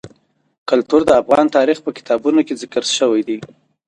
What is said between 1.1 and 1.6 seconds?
افغان